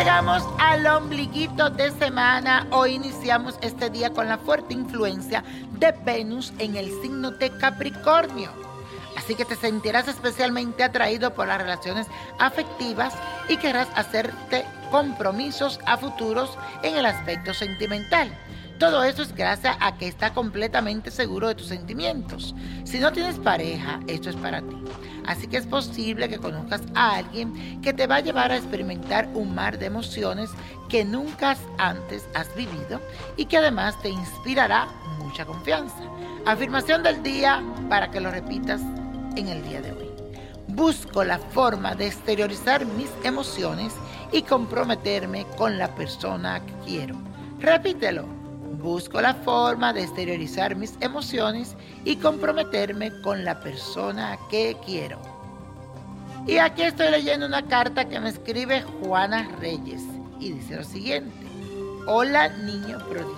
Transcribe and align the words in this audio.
Llegamos 0.00 0.42
al 0.58 0.86
ombliguito 0.86 1.68
de 1.68 1.90
semana. 1.90 2.66
Hoy 2.70 2.94
iniciamos 2.94 3.58
este 3.60 3.90
día 3.90 4.08
con 4.08 4.28
la 4.28 4.38
fuerte 4.38 4.72
influencia 4.72 5.44
de 5.72 5.92
Venus 5.92 6.54
en 6.58 6.76
el 6.76 6.90
signo 7.02 7.32
de 7.32 7.50
Capricornio. 7.50 8.50
Así 9.18 9.34
que 9.34 9.44
te 9.44 9.56
sentirás 9.56 10.08
especialmente 10.08 10.84
atraído 10.84 11.34
por 11.34 11.48
las 11.48 11.58
relaciones 11.58 12.06
afectivas 12.38 13.12
y 13.50 13.58
querrás 13.58 13.88
hacerte 13.94 14.64
compromisos 14.90 15.78
a 15.84 15.98
futuros 15.98 16.56
en 16.82 16.96
el 16.96 17.04
aspecto 17.04 17.52
sentimental. 17.52 18.34
Todo 18.80 19.04
eso 19.04 19.20
es 19.20 19.34
gracias 19.34 19.76
a 19.78 19.98
que 19.98 20.08
estás 20.08 20.30
completamente 20.30 21.10
seguro 21.10 21.48
de 21.48 21.54
tus 21.54 21.66
sentimientos. 21.66 22.54
Si 22.84 22.98
no 22.98 23.12
tienes 23.12 23.38
pareja, 23.38 24.00
esto 24.06 24.30
es 24.30 24.36
para 24.36 24.62
ti. 24.62 24.74
Así 25.26 25.48
que 25.48 25.58
es 25.58 25.66
posible 25.66 26.30
que 26.30 26.38
conozcas 26.38 26.80
a 26.94 27.16
alguien 27.16 27.82
que 27.82 27.92
te 27.92 28.06
va 28.06 28.16
a 28.16 28.20
llevar 28.20 28.50
a 28.50 28.56
experimentar 28.56 29.28
un 29.34 29.54
mar 29.54 29.78
de 29.78 29.84
emociones 29.84 30.48
que 30.88 31.04
nunca 31.04 31.58
antes 31.76 32.26
has 32.32 32.56
vivido 32.56 33.02
y 33.36 33.44
que 33.44 33.58
además 33.58 34.00
te 34.00 34.08
inspirará 34.08 34.88
mucha 35.18 35.44
confianza. 35.44 36.02
Afirmación 36.46 37.02
del 37.02 37.22
día 37.22 37.62
para 37.90 38.10
que 38.10 38.22
lo 38.22 38.30
repitas 38.30 38.80
en 39.36 39.48
el 39.48 39.62
día 39.62 39.82
de 39.82 39.92
hoy. 39.92 40.10
Busco 40.68 41.22
la 41.22 41.38
forma 41.38 41.94
de 41.94 42.06
exteriorizar 42.06 42.86
mis 42.86 43.10
emociones 43.24 43.92
y 44.32 44.40
comprometerme 44.40 45.44
con 45.58 45.76
la 45.76 45.94
persona 45.94 46.64
que 46.64 46.72
quiero. 46.86 47.16
Repítelo 47.58 48.39
Busco 48.80 49.20
la 49.20 49.34
forma 49.34 49.92
de 49.92 50.02
exteriorizar 50.02 50.74
mis 50.74 50.94
emociones 51.00 51.76
y 52.04 52.16
comprometerme 52.16 53.12
con 53.20 53.44
la 53.44 53.60
persona 53.60 54.38
que 54.50 54.74
quiero. 54.86 55.20
Y 56.46 56.56
aquí 56.56 56.82
estoy 56.82 57.10
leyendo 57.10 57.44
una 57.44 57.66
carta 57.66 58.08
que 58.08 58.18
me 58.18 58.30
escribe 58.30 58.82
Juana 58.82 59.50
Reyes 59.60 60.02
y 60.38 60.52
dice 60.52 60.76
lo 60.76 60.84
siguiente. 60.84 61.46
Hola 62.06 62.48
niño 62.48 62.98
prodigio. 63.06 63.36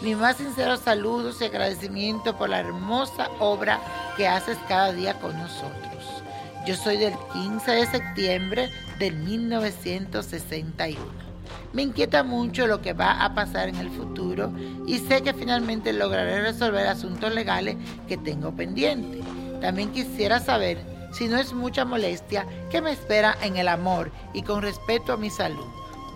Mi 0.00 0.14
más 0.14 0.38
sincero 0.38 0.78
saludos 0.78 1.42
y 1.42 1.44
agradecimiento 1.44 2.34
por 2.36 2.48
la 2.48 2.60
hermosa 2.60 3.28
obra 3.40 3.80
que 4.16 4.26
haces 4.26 4.56
cada 4.66 4.92
día 4.92 5.20
con 5.20 5.36
nosotros. 5.36 6.22
Yo 6.66 6.74
soy 6.74 6.96
del 6.96 7.14
15 7.34 7.70
de 7.70 7.86
septiembre 7.86 8.70
del 8.98 9.14
1961. 9.16 11.33
Me 11.72 11.82
inquieta 11.82 12.22
mucho 12.22 12.66
lo 12.66 12.80
que 12.80 12.92
va 12.92 13.24
a 13.24 13.34
pasar 13.34 13.68
en 13.68 13.76
el 13.76 13.90
futuro 13.90 14.52
y 14.86 14.98
sé 14.98 15.22
que 15.22 15.34
finalmente 15.34 15.92
lograré 15.92 16.40
resolver 16.40 16.86
asuntos 16.86 17.32
legales 17.34 17.76
que 18.08 18.16
tengo 18.16 18.52
pendientes. 18.52 19.24
También 19.60 19.92
quisiera 19.92 20.40
saber 20.40 20.78
si 21.12 21.28
no 21.28 21.36
es 21.36 21.52
mucha 21.52 21.84
molestia 21.84 22.46
qué 22.70 22.80
me 22.80 22.92
espera 22.92 23.36
en 23.42 23.56
el 23.56 23.68
amor 23.68 24.10
y 24.32 24.42
con 24.42 24.62
respecto 24.62 25.12
a 25.12 25.16
mi 25.16 25.30
salud. 25.30 25.66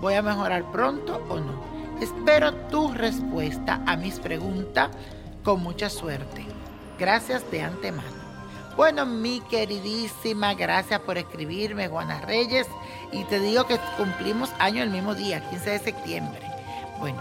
¿Voy 0.00 0.14
a 0.14 0.22
mejorar 0.22 0.70
pronto 0.70 1.22
o 1.28 1.40
no? 1.40 1.62
Espero 2.00 2.54
tu 2.70 2.92
respuesta 2.92 3.82
a 3.86 3.96
mis 3.96 4.20
preguntas 4.20 4.90
con 5.42 5.62
mucha 5.62 5.88
suerte. 5.88 6.44
Gracias 6.98 7.48
de 7.50 7.62
antemano. 7.62 8.27
Bueno, 8.78 9.06
mi 9.06 9.40
queridísima, 9.40 10.54
gracias 10.54 11.00
por 11.00 11.18
escribirme, 11.18 11.88
Juana 11.88 12.20
Reyes. 12.20 12.68
Y 13.10 13.24
te 13.24 13.40
digo 13.40 13.66
que 13.66 13.76
cumplimos 13.96 14.52
año 14.60 14.84
el 14.84 14.90
mismo 14.90 15.16
día, 15.16 15.40
15 15.50 15.70
de 15.70 15.78
septiembre. 15.80 16.40
Bueno, 17.00 17.18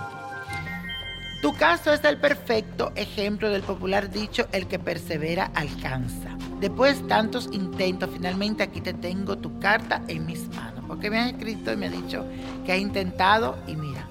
tu 1.42 1.56
caso 1.56 1.92
es 1.92 2.04
el 2.04 2.20
perfecto 2.20 2.92
ejemplo 2.94 3.50
del 3.50 3.64
popular 3.64 4.12
dicho, 4.12 4.48
el 4.52 4.68
que 4.68 4.78
persevera 4.78 5.50
alcanza. 5.56 6.38
Después 6.60 7.02
de 7.02 7.08
tantos 7.08 7.50
intentos, 7.52 8.12
finalmente 8.14 8.62
aquí 8.62 8.80
te 8.80 8.94
tengo 8.94 9.40
tu 9.40 9.58
carta 9.58 10.04
en 10.08 10.28
mis 10.28 10.48
manos. 10.50 10.86
Porque 10.88 11.10
me 11.10 11.18
has 11.18 11.32
escrito 11.32 11.74
y 11.74 11.76
me 11.76 11.88
has 11.88 11.92
dicho 11.92 12.24
que 12.68 12.74
has 12.74 12.80
intentado 12.80 13.58
y 13.66 13.76
mira, 13.76 14.08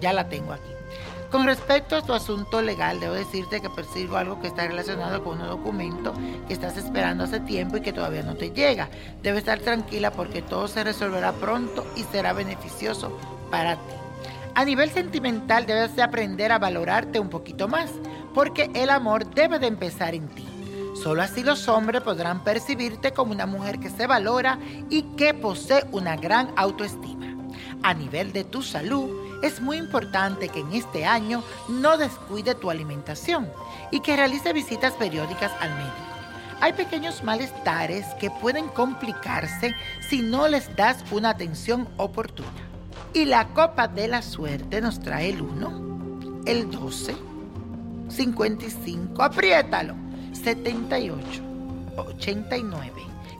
ya 0.00 0.14
la 0.14 0.30
tengo 0.30 0.54
aquí. 0.54 0.70
Con 1.30 1.44
respecto 1.44 1.96
a 1.96 2.02
tu 2.02 2.12
asunto 2.12 2.62
legal, 2.62 3.00
debo 3.00 3.14
decirte 3.14 3.60
que 3.60 3.68
persigo 3.68 4.16
algo 4.16 4.40
que 4.40 4.46
está 4.46 4.66
relacionado 4.66 5.24
con 5.24 5.40
un 5.40 5.48
documento 5.48 6.14
que 6.46 6.54
estás 6.54 6.76
esperando 6.76 7.24
hace 7.24 7.40
tiempo 7.40 7.76
y 7.76 7.80
que 7.80 7.92
todavía 7.92 8.22
no 8.22 8.36
te 8.36 8.50
llega. 8.50 8.88
Debes 9.22 9.40
estar 9.40 9.58
tranquila 9.58 10.12
porque 10.12 10.40
todo 10.40 10.68
se 10.68 10.84
resolverá 10.84 11.32
pronto 11.32 11.84
y 11.96 12.04
será 12.04 12.32
beneficioso 12.32 13.18
para 13.50 13.74
ti. 13.74 13.94
A 14.54 14.64
nivel 14.64 14.90
sentimental 14.90 15.66
debes 15.66 15.96
de 15.96 16.02
aprender 16.02 16.52
a 16.52 16.58
valorarte 16.58 17.18
un 17.18 17.28
poquito 17.28 17.66
más, 17.68 17.90
porque 18.32 18.70
el 18.74 18.88
amor 18.88 19.28
debe 19.34 19.58
de 19.58 19.66
empezar 19.66 20.14
en 20.14 20.28
ti. 20.28 20.46
Solo 20.94 21.22
así 21.22 21.42
los 21.42 21.68
hombres 21.68 22.02
podrán 22.02 22.42
percibirte 22.42 23.12
como 23.12 23.32
una 23.32 23.46
mujer 23.46 23.80
que 23.80 23.90
se 23.90 24.06
valora 24.06 24.58
y 24.88 25.02
que 25.16 25.34
posee 25.34 25.84
una 25.92 26.16
gran 26.16 26.50
autoestima. 26.56 27.25
A 27.82 27.94
nivel 27.94 28.32
de 28.32 28.44
tu 28.44 28.62
salud, 28.62 29.10
es 29.42 29.60
muy 29.60 29.76
importante 29.76 30.48
que 30.48 30.60
en 30.60 30.72
este 30.72 31.04
año 31.04 31.42
no 31.68 31.96
descuide 31.96 32.54
tu 32.54 32.70
alimentación 32.70 33.48
y 33.90 34.00
que 34.00 34.16
realice 34.16 34.52
visitas 34.52 34.94
periódicas 34.94 35.52
al 35.60 35.70
médico. 35.74 36.06
Hay 36.60 36.72
pequeños 36.72 37.22
malestares 37.22 38.06
que 38.18 38.30
pueden 38.30 38.68
complicarse 38.68 39.74
si 40.08 40.22
no 40.22 40.48
les 40.48 40.74
das 40.74 41.04
una 41.10 41.30
atención 41.30 41.86
oportuna. 41.98 42.48
Y 43.12 43.26
la 43.26 43.48
copa 43.48 43.88
de 43.88 44.08
la 44.08 44.22
suerte 44.22 44.80
nos 44.80 45.00
trae 45.00 45.30
el 45.30 45.42
1, 45.42 46.42
el 46.46 46.70
12, 46.70 47.14
55, 48.08 49.22
apriétalo, 49.22 49.94
78, 50.32 51.42
89. 51.96 53.15